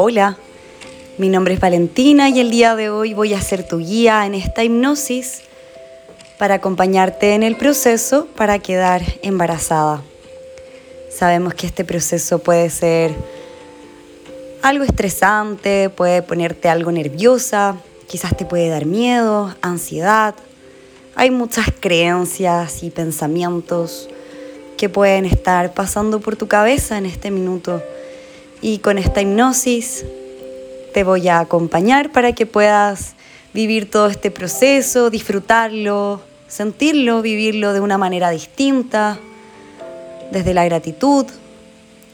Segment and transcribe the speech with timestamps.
[0.00, 0.36] Hola,
[1.16, 4.34] mi nombre es Valentina y el día de hoy voy a ser tu guía en
[4.36, 5.40] esta hipnosis
[6.38, 10.00] para acompañarte en el proceso para quedar embarazada.
[11.10, 13.12] Sabemos que este proceso puede ser
[14.62, 17.74] algo estresante, puede ponerte algo nerviosa,
[18.06, 20.36] quizás te puede dar miedo, ansiedad.
[21.16, 24.08] Hay muchas creencias y pensamientos
[24.76, 27.82] que pueden estar pasando por tu cabeza en este minuto.
[28.60, 30.04] Y con esta hipnosis
[30.92, 33.14] te voy a acompañar para que puedas
[33.54, 39.18] vivir todo este proceso, disfrutarlo, sentirlo, vivirlo de una manera distinta,
[40.32, 41.26] desde la gratitud,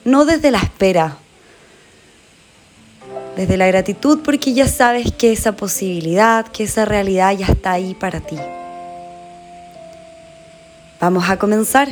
[0.05, 1.17] no desde la espera,
[3.37, 7.95] desde la gratitud porque ya sabes que esa posibilidad, que esa realidad ya está ahí
[7.95, 8.37] para ti.
[11.01, 11.89] Vamos a comenzar.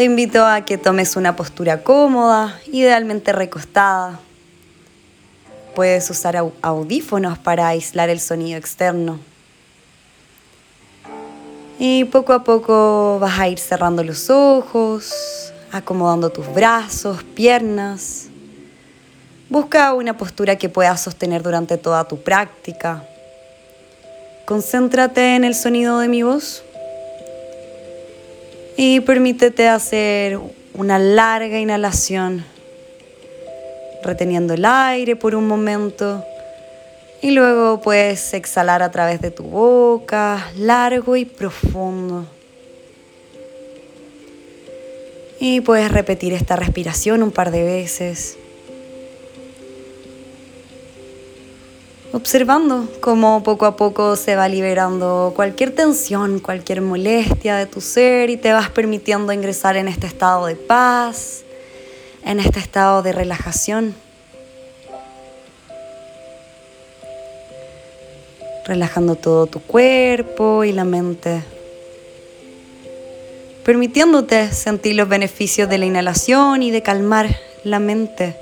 [0.00, 4.18] Te invito a que tomes una postura cómoda, idealmente recostada.
[5.74, 9.18] Puedes usar audífonos para aislar el sonido externo.
[11.78, 18.28] Y poco a poco vas a ir cerrando los ojos, acomodando tus brazos, piernas.
[19.50, 23.04] Busca una postura que puedas sostener durante toda tu práctica.
[24.46, 26.64] Concéntrate en el sonido de mi voz
[28.82, 30.40] y permítete hacer
[30.72, 32.46] una larga inhalación,
[34.02, 36.24] reteniendo el aire por un momento
[37.20, 42.24] y luego puedes exhalar a través de tu boca, largo y profundo.
[45.40, 48.38] Y puedes repetir esta respiración un par de veces.
[52.12, 58.30] Observando cómo poco a poco se va liberando cualquier tensión, cualquier molestia de tu ser
[58.30, 61.42] y te vas permitiendo ingresar en este estado de paz,
[62.24, 63.94] en este estado de relajación.
[68.66, 71.42] Relajando todo tu cuerpo y la mente.
[73.64, 77.28] Permitiéndote sentir los beneficios de la inhalación y de calmar
[77.64, 78.36] la mente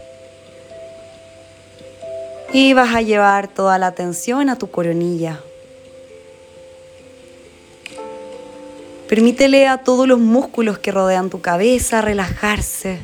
[2.52, 5.40] y vas a llevar toda la atención a tu coronilla.
[9.08, 12.98] Permítele a todos los músculos que rodean tu cabeza relajarse.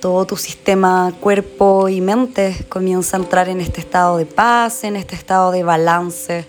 [0.00, 4.96] Todo tu sistema cuerpo y mente comienza a entrar en este estado de paz, en
[4.96, 6.44] este estado de balance.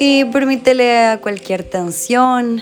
[0.00, 2.60] Y permítele a cualquier tensión,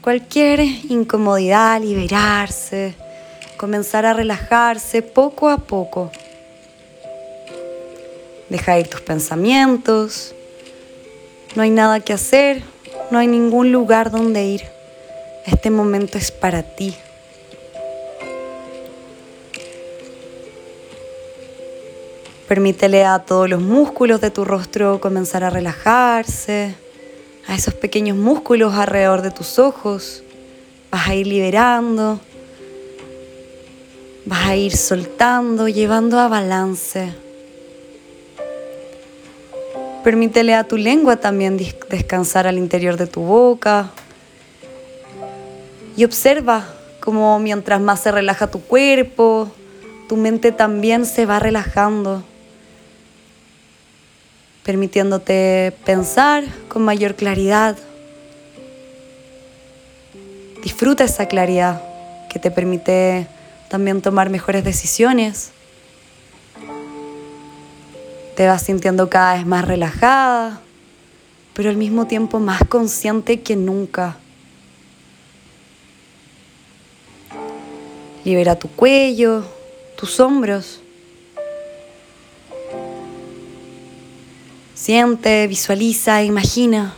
[0.00, 2.94] cualquier incomodidad liberarse
[3.62, 6.10] comenzar a relajarse poco a poco.
[8.48, 10.34] Deja ir tus pensamientos.
[11.54, 12.64] No hay nada que hacer,
[13.12, 14.62] no hay ningún lugar donde ir.
[15.46, 16.96] Este momento es para ti.
[22.48, 26.74] Permítele a todos los músculos de tu rostro comenzar a relajarse,
[27.46, 30.24] a esos pequeños músculos alrededor de tus ojos.
[30.90, 32.18] Vas a ir liberando
[34.24, 37.12] Vas a ir soltando, llevando a balance.
[40.04, 41.58] Permítele a tu lengua también
[41.90, 43.90] descansar al interior de tu boca.
[45.96, 46.64] Y observa
[47.00, 49.50] cómo mientras más se relaja tu cuerpo,
[50.08, 52.22] tu mente también se va relajando,
[54.62, 57.76] permitiéndote pensar con mayor claridad.
[60.62, 61.82] Disfruta esa claridad
[62.28, 63.26] que te permite
[63.72, 65.50] también tomar mejores decisiones.
[68.36, 70.60] Te vas sintiendo cada vez más relajada,
[71.54, 74.18] pero al mismo tiempo más consciente que nunca.
[78.26, 79.42] Libera tu cuello,
[79.96, 80.80] tus hombros.
[84.74, 86.94] Siente, visualiza, imagina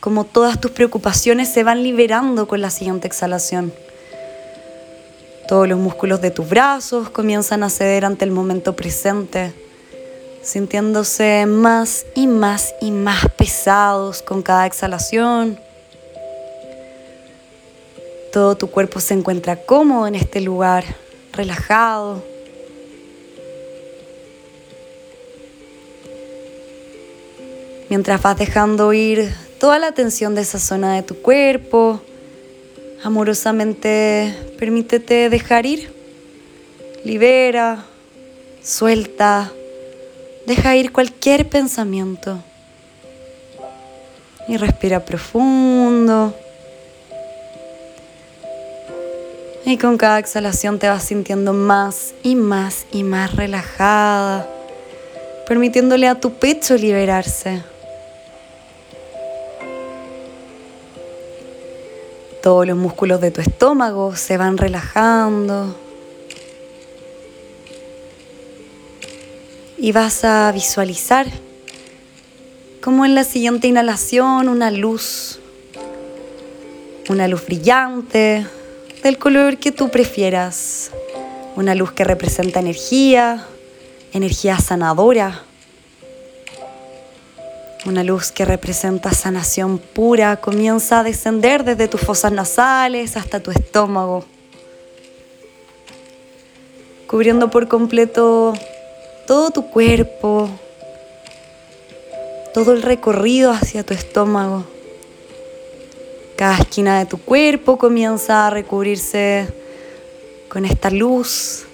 [0.00, 3.74] cómo todas tus preocupaciones se van liberando con la siguiente exhalación.
[5.48, 9.52] Todos los músculos de tus brazos comienzan a ceder ante el momento presente,
[10.42, 15.60] sintiéndose más y más y más pesados con cada exhalación.
[18.32, 20.84] Todo tu cuerpo se encuentra cómodo en este lugar,
[21.32, 22.24] relajado.
[27.88, 32.00] Mientras vas dejando ir toda la tensión de esa zona de tu cuerpo,
[33.06, 35.92] amorosamente permítete dejar ir.
[37.04, 37.84] Libera,
[38.64, 39.52] suelta,
[40.44, 42.42] deja ir cualquier pensamiento.
[44.48, 46.34] Y respira profundo.
[49.64, 54.48] Y con cada exhalación te vas sintiendo más y más y más relajada,
[55.46, 57.62] permitiéndole a tu pecho liberarse.
[62.46, 65.76] Todos los músculos de tu estómago se van relajando.
[69.76, 71.26] Y vas a visualizar
[72.80, 75.40] como en la siguiente inhalación una luz,
[77.08, 78.46] una luz brillante,
[79.02, 80.92] del color que tú prefieras.
[81.56, 83.44] Una luz que representa energía,
[84.12, 85.45] energía sanadora.
[87.86, 93.52] Una luz que representa sanación pura comienza a descender desde tus fosas nasales hasta tu
[93.52, 94.24] estómago,
[97.06, 98.54] cubriendo por completo
[99.28, 100.50] todo tu cuerpo,
[102.52, 104.64] todo el recorrido hacia tu estómago.
[106.36, 109.46] Cada esquina de tu cuerpo comienza a recubrirse
[110.48, 111.65] con esta luz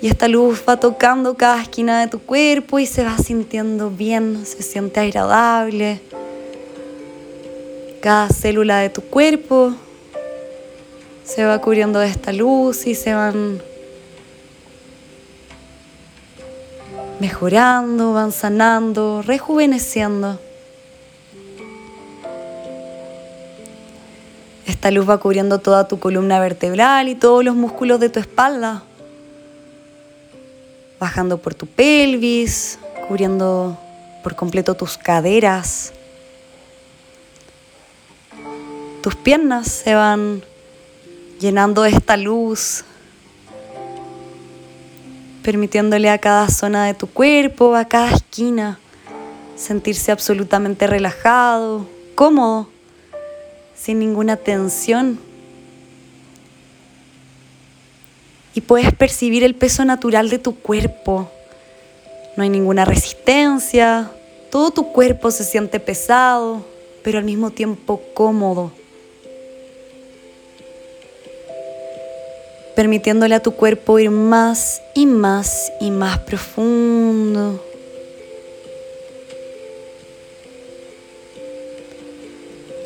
[0.00, 4.44] y esta luz va tocando cada esquina de tu cuerpo y se va sintiendo bien,
[4.44, 6.00] se siente agradable.
[8.00, 9.74] Cada célula de tu cuerpo
[11.24, 13.62] se va cubriendo de esta luz y se van
[17.18, 20.38] mejorando, van sanando, rejuveneciendo.
[24.66, 28.82] Esta luz va cubriendo toda tu columna vertebral y todos los músculos de tu espalda
[31.04, 33.78] bajando por tu pelvis, cubriendo
[34.22, 35.92] por completo tus caderas.
[39.02, 40.42] Tus piernas se van
[41.38, 42.84] llenando de esta luz,
[45.42, 48.78] permitiéndole a cada zona de tu cuerpo, a cada esquina,
[49.56, 52.70] sentirse absolutamente relajado, cómodo,
[53.76, 55.20] sin ninguna tensión.
[58.54, 61.28] Y puedes percibir el peso natural de tu cuerpo.
[62.36, 64.10] No hay ninguna resistencia,
[64.50, 66.64] todo tu cuerpo se siente pesado,
[67.02, 68.70] pero al mismo tiempo cómodo.
[72.76, 77.64] Permitiéndole a tu cuerpo ir más y más y más profundo.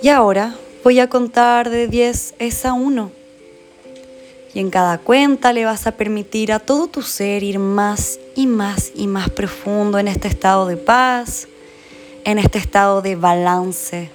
[0.02, 0.54] Y ahora
[0.84, 2.34] voy a contar de 10
[2.64, 3.17] a 1.
[4.54, 8.46] Y en cada cuenta le vas a permitir a todo tu ser ir más y
[8.46, 11.48] más y más profundo en este estado de paz,
[12.24, 14.10] en este estado de balance.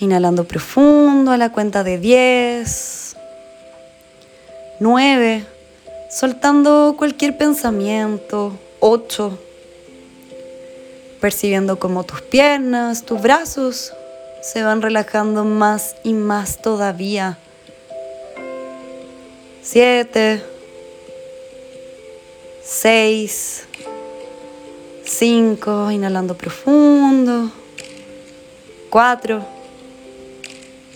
[0.00, 3.16] Inhalando profundo a la cuenta de 10,
[4.78, 5.44] 9,
[6.08, 9.36] soltando cualquier pensamiento, 8,
[11.20, 13.92] percibiendo como tus piernas, tus brazos
[14.52, 17.36] se van relajando más y más todavía.
[19.60, 20.42] Siete,
[22.64, 23.66] seis,
[25.04, 27.50] cinco, inhalando profundo.
[28.88, 29.44] Cuatro,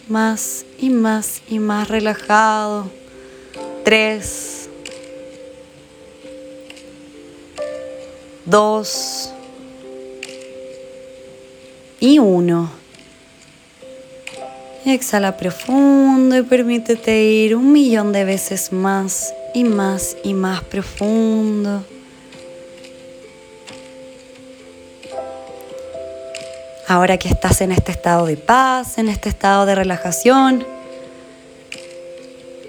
[0.08, 2.86] más y más y más relajado.
[3.84, 4.70] Tres,
[8.46, 9.30] dos
[12.00, 12.81] y uno.
[14.84, 21.84] Exhala profundo y permítete ir un millón de veces más y más y más profundo.
[26.88, 30.66] Ahora que estás en este estado de paz, en este estado de relajación,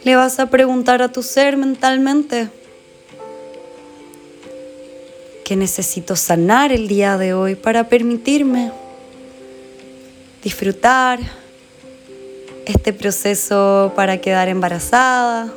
[0.04, 2.48] le vas a preguntar a tu ser mentalmente,
[5.44, 8.72] ¿qué necesito sanar el día de hoy para permitirme
[10.44, 11.43] disfrutar?
[12.66, 15.54] Este proceso para quedar embarazada,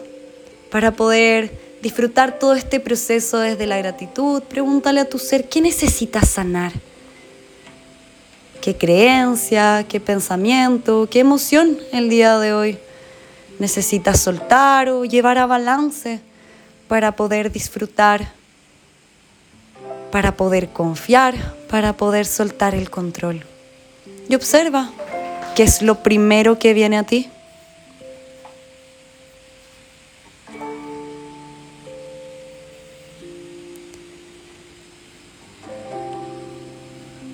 [0.70, 1.50] para poder
[1.82, 4.42] disfrutar todo este proceso desde la gratitud.
[4.42, 6.72] Pregúntale a tu ser qué necesitas sanar.
[8.60, 12.78] ¿Qué creencia, qué pensamiento, qué emoción el día de hoy
[13.60, 16.20] necesitas soltar o llevar a balance
[16.88, 18.32] para poder disfrutar,
[20.10, 21.34] para poder confiar,
[21.68, 23.44] para poder soltar el control?
[24.28, 24.90] Y observa
[25.56, 27.30] ¿Qué es lo primero que viene a ti?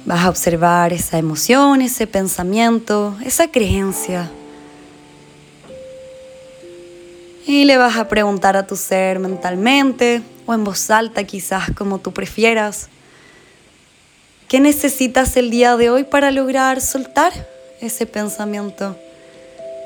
[0.04, 4.30] Vas a observar esa emoción, ese pensamiento, esa creencia.
[7.44, 11.98] Y le vas a preguntar a tu ser mentalmente o en voz alta quizás como
[11.98, 12.88] tú prefieras.
[14.46, 17.32] ¿Qué necesitas el día de hoy para lograr soltar?
[17.82, 18.96] Ese pensamiento,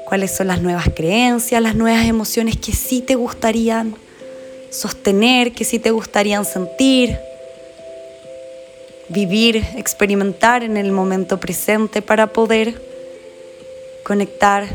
[0.07, 3.97] cuáles son las nuevas creencias, las nuevas emociones que sí te gustarían
[4.71, 7.19] sostener, que sí te gustarían sentir,
[9.09, 12.83] vivir, experimentar en el momento presente para poder
[14.05, 14.67] conectar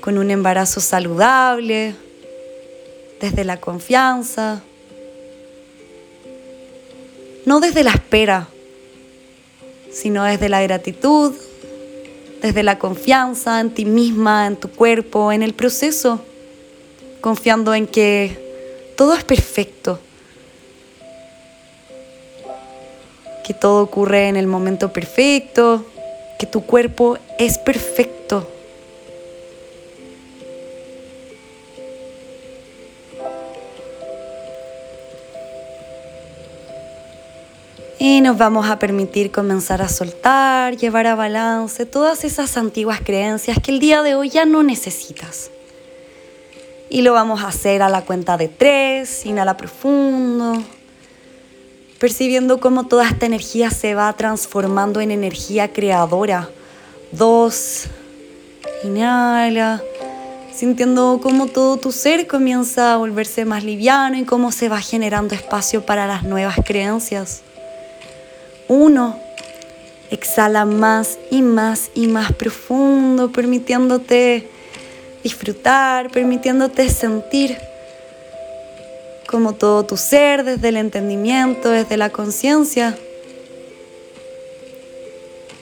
[0.00, 1.94] con un embarazo saludable,
[3.20, 4.62] desde la confianza,
[7.46, 8.48] no desde la espera,
[9.90, 11.34] sino desde la gratitud,
[12.44, 16.20] desde la confianza en ti misma, en tu cuerpo, en el proceso,
[17.22, 19.98] confiando en que todo es perfecto,
[23.46, 25.86] que todo ocurre en el momento perfecto,
[26.38, 28.46] que tu cuerpo es perfecto.
[37.98, 43.58] Y nos vamos a permitir comenzar a soltar, llevar a balance todas esas antiguas creencias
[43.62, 45.50] que el día de hoy ya no necesitas.
[46.90, 50.62] Y lo vamos a hacer a la cuenta de tres, inhala profundo,
[51.98, 56.50] percibiendo cómo toda esta energía se va transformando en energía creadora.
[57.12, 57.84] Dos,
[58.82, 59.82] inhala,
[60.52, 65.34] sintiendo cómo todo tu ser comienza a volverse más liviano y cómo se va generando
[65.34, 67.43] espacio para las nuevas creencias.
[68.68, 69.18] Uno,
[70.10, 74.48] exhala más y más y más profundo, permitiéndote
[75.22, 77.56] disfrutar, permitiéndote sentir
[79.26, 82.96] como todo tu ser, desde el entendimiento, desde la conciencia,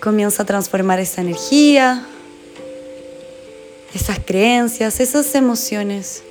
[0.01, 2.05] comienza a transformar esa energía,
[3.95, 6.23] esas creencias, esas emociones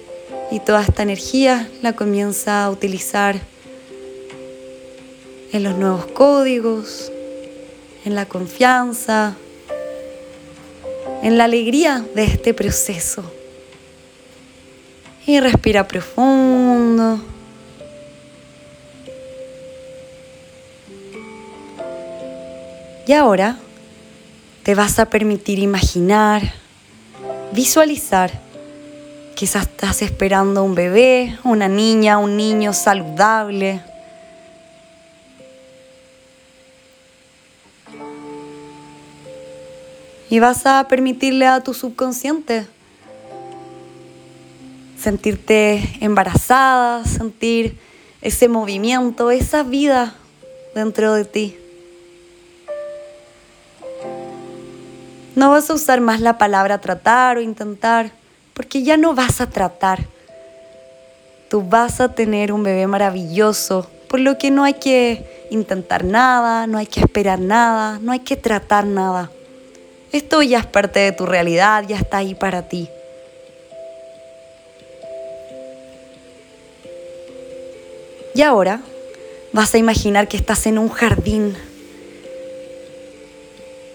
[0.51, 3.39] y toda esta energía la comienza a utilizar
[5.51, 7.11] en los nuevos códigos,
[8.05, 9.35] en la confianza,
[11.21, 13.23] en la alegría de este proceso.
[15.25, 17.21] Y respira profundo.
[23.05, 23.57] Y ahora
[24.63, 26.53] te vas a permitir imaginar,
[27.51, 28.31] visualizar.
[29.35, 33.81] Quizás estás esperando un bebé, una niña, un niño saludable
[40.31, 42.65] y vas a permitirle a tu subconsciente
[44.97, 47.77] sentirte embarazada, sentir
[48.21, 50.15] ese movimiento, esa vida
[50.73, 51.57] dentro de ti.
[55.35, 58.11] No vas a usar más la palabra tratar o intentar,
[58.53, 60.05] porque ya no vas a tratar.
[61.49, 66.67] Tú vas a tener un bebé maravilloso, por lo que no hay que intentar nada,
[66.67, 69.29] no hay que esperar nada, no hay que tratar nada.
[70.11, 72.89] Esto ya es parte de tu realidad, ya está ahí para ti.
[78.35, 78.81] Y ahora
[79.53, 81.55] vas a imaginar que estás en un jardín.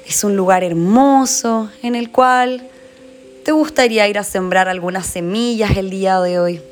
[0.07, 2.67] Es un lugar hermoso en el cual
[3.45, 6.63] te gustaría ir a sembrar algunas semillas el día de hoy.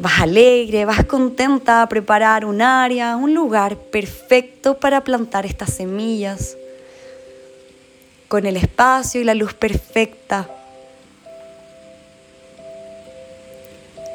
[0.00, 6.56] Vas alegre, vas contenta a preparar un área, un lugar perfecto para plantar estas semillas
[8.30, 10.48] con el espacio y la luz perfecta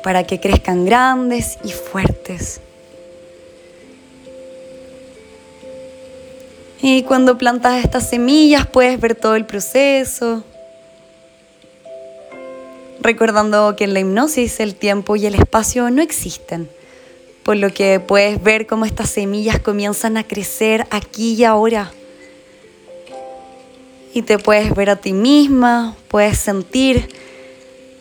[0.01, 2.61] para que crezcan grandes y fuertes.
[6.81, 10.45] Y cuando plantas estas semillas puedes ver todo el proceso,
[13.01, 16.69] recordando que en la hipnosis el tiempo y el espacio no existen,
[17.43, 21.91] por lo que puedes ver cómo estas semillas comienzan a crecer aquí y ahora
[24.15, 27.09] y te puedes ver a ti misma, puedes sentir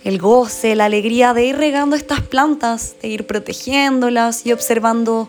[0.05, 5.29] el goce, la alegría de ir regando estas plantas, de ir protegiéndolas y observando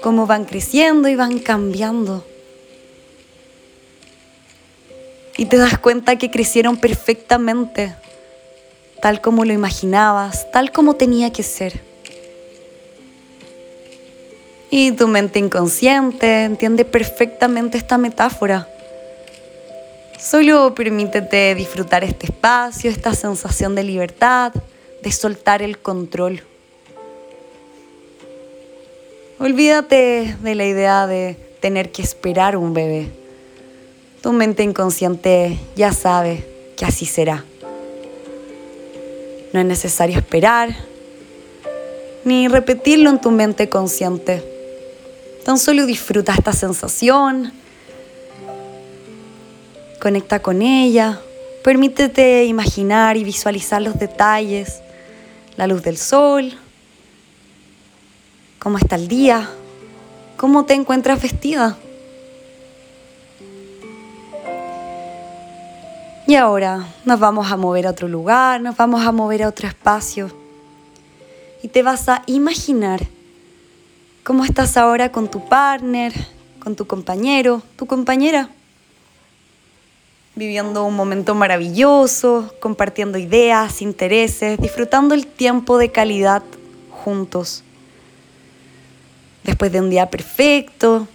[0.00, 2.24] cómo van creciendo y van cambiando.
[5.36, 7.94] Y te das cuenta que crecieron perfectamente,
[9.02, 11.78] tal como lo imaginabas, tal como tenía que ser.
[14.70, 18.71] Y tu mente inconsciente entiende perfectamente esta metáfora
[20.22, 24.52] Solo permítete disfrutar este espacio, esta sensación de libertad,
[25.02, 26.42] de soltar el control.
[29.40, 33.08] Olvídate de la idea de tener que esperar un bebé.
[34.22, 37.44] Tu mente inconsciente ya sabe que así será.
[39.52, 40.68] No es necesario esperar
[42.24, 44.40] ni repetirlo en tu mente consciente.
[45.44, 47.52] Tan solo disfruta esta sensación,
[50.02, 51.20] conecta con ella,
[51.62, 54.82] Permítete imaginar y visualizar los detalles,
[55.56, 56.52] la luz del sol,
[58.58, 59.48] cómo está el día,
[60.36, 61.78] cómo te encuentras vestida.
[66.26, 69.68] Y ahora nos vamos a mover a otro lugar, nos vamos a mover a otro
[69.68, 70.36] espacio.
[71.62, 73.06] Y te vas a imaginar
[74.24, 76.12] cómo estás ahora con tu partner,
[76.58, 78.48] con tu compañero, tu compañera
[80.34, 86.42] viviendo un momento maravilloso, compartiendo ideas, intereses, disfrutando el tiempo de calidad
[86.90, 87.62] juntos.
[89.44, 91.06] Después de un día perfecto,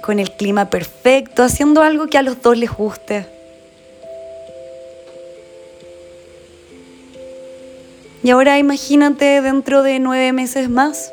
[0.00, 3.26] con el clima perfecto, haciendo algo que a los dos les guste.
[8.22, 11.12] Y ahora imagínate dentro de nueve meses más,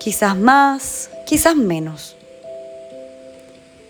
[0.00, 2.17] quizás más, quizás menos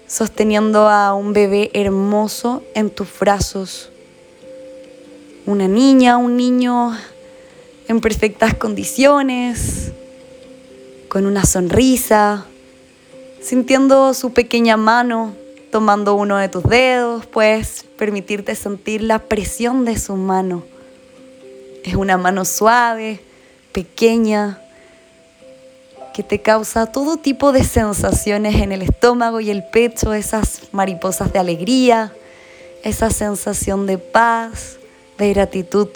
[0.09, 3.91] sosteniendo a un bebé hermoso en tus brazos.
[5.47, 6.97] Una niña, un niño
[7.87, 9.93] en perfectas condiciones,
[11.09, 12.47] con una sonrisa,
[13.41, 15.35] sintiendo su pequeña mano,
[15.71, 20.65] tomando uno de tus dedos, puedes permitirte sentir la presión de su mano.
[21.85, 23.21] Es una mano suave,
[23.73, 24.61] pequeña,
[26.19, 31.33] que te causa todo tipo de sensaciones en el estómago y el pecho, esas mariposas
[31.33, 32.13] de alegría,
[32.83, 34.79] esa sensación de paz,
[35.17, 35.87] de gratitud.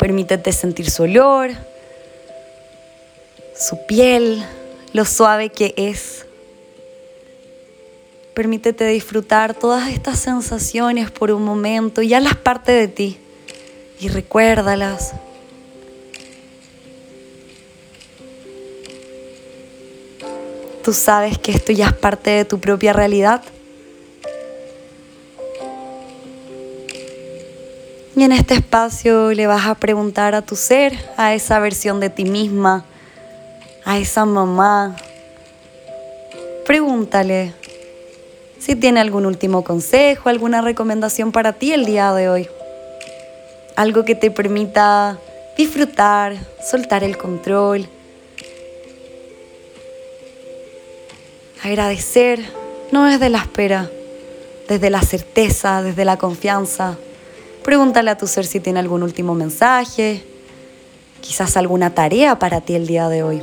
[0.00, 1.50] Permítete sentir su olor,
[3.56, 4.44] su piel,
[4.92, 6.26] lo suave que es.
[8.34, 13.18] Permítete disfrutar todas estas sensaciones por un momento, ya las parte de ti
[14.00, 15.14] y recuérdalas.
[20.86, 23.42] Tú sabes que esto ya es parte de tu propia realidad.
[28.14, 32.08] Y en este espacio le vas a preguntar a tu ser, a esa versión de
[32.08, 32.84] ti misma,
[33.84, 34.94] a esa mamá.
[36.64, 37.52] Pregúntale
[38.60, 42.48] si tiene algún último consejo, alguna recomendación para ti el día de hoy.
[43.74, 45.18] Algo que te permita
[45.58, 47.88] disfrutar, soltar el control
[51.62, 52.44] Agradecer
[52.92, 53.90] no es de la espera,
[54.68, 56.96] desde la certeza, desde la confianza.
[57.64, 60.22] Pregúntale a tu ser si tiene algún último mensaje,
[61.20, 63.42] quizás alguna tarea para ti el día de hoy.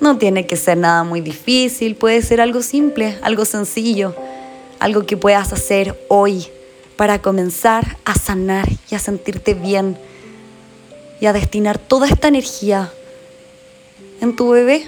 [0.00, 4.14] No tiene que ser nada muy difícil, puede ser algo simple, algo sencillo,
[4.78, 6.46] algo que puedas hacer hoy
[6.96, 9.96] para comenzar a sanar y a sentirte bien
[11.20, 12.92] y a destinar toda esta energía
[14.20, 14.86] en tu bebé,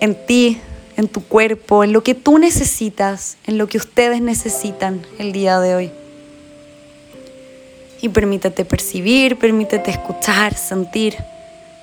[0.00, 0.60] en ti,
[0.98, 5.60] en tu cuerpo, en lo que tú necesitas, en lo que ustedes necesitan el día
[5.60, 5.90] de hoy.
[8.02, 11.16] Y permítete percibir, permítete escuchar, sentir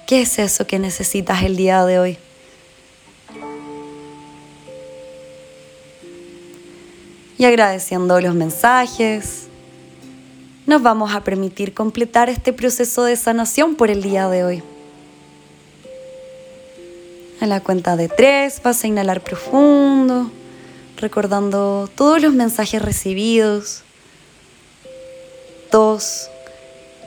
[0.05, 2.17] qué es eso que necesitas el día de hoy.
[7.37, 9.47] Y agradeciendo los mensajes,
[10.65, 14.74] nos vamos a permitir completar este proceso de sanación por el día de hoy.
[17.41, 20.31] A la cuenta de tres vas a inhalar profundo,
[20.97, 23.83] recordando todos los mensajes recibidos.
[25.69, 26.29] Dos,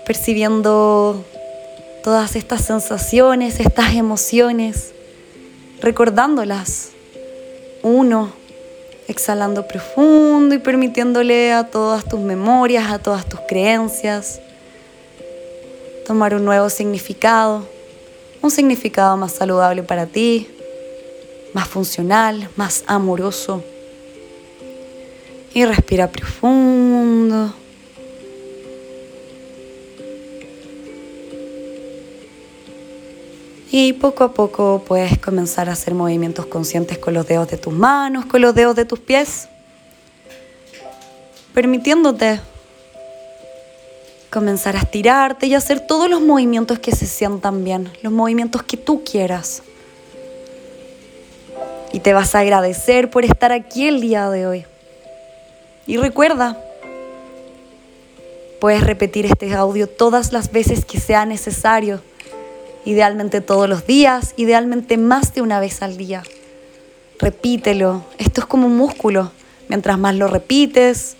[0.05, 1.25] percibiendo
[2.05, 4.93] todas estas sensaciones, estas emociones,
[5.81, 6.91] recordándolas.
[7.83, 8.31] Uno,
[9.09, 14.43] exhalando profundo y permitiéndole a todas tus memorias, a todas tus creencias,
[16.07, 17.78] tomar un nuevo significado
[18.43, 20.49] un significado más saludable para ti,
[21.55, 23.63] más funcional, más amoroso.
[25.55, 27.53] Y respira profundo.
[33.71, 37.73] Y poco a poco puedes comenzar a hacer movimientos conscientes con los dedos de tus
[37.73, 39.49] manos, con los dedos de tus pies,
[41.53, 42.41] permitiéndote
[44.31, 48.77] comenzar a estirarte y hacer todos los movimientos que se sientan bien, los movimientos que
[48.77, 49.63] tú quieras.
[51.93, 54.67] Y te vas a agradecer por estar aquí el día de hoy.
[55.87, 56.59] Y recuerda,
[58.61, 62.03] puedes repetir este audio todas las veces que sea necesario,
[62.85, 66.23] idealmente todos los días, idealmente más de una vez al día.
[67.19, 69.33] Repítelo, esto es como un músculo.
[69.69, 71.17] Mientras más lo repites,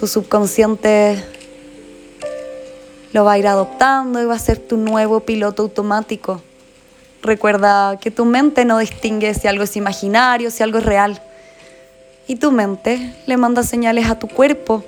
[0.00, 1.22] tu subconsciente
[3.12, 6.40] lo va a ir adoptando y va a ser tu nuevo piloto automático.
[7.22, 11.20] Recuerda que tu mente no distingue si algo es imaginario, si algo es real.
[12.26, 14.82] Y tu mente le manda señales a tu cuerpo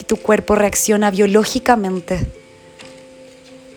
[0.00, 2.26] y tu cuerpo reacciona biológicamente.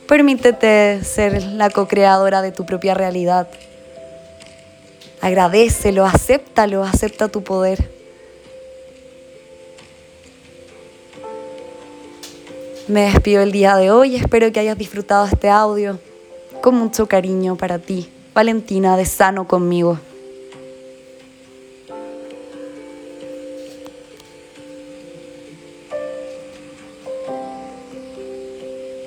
[0.08, 3.50] Permítete ser la co-creadora de tu propia realidad.
[5.20, 8.01] Agradecelo, acéptalo, acepta tu poder.
[12.88, 16.00] Me despido el día de hoy, espero que hayas disfrutado este audio
[16.62, 18.10] con mucho cariño para ti.
[18.34, 20.00] Valentina de Sano conmigo.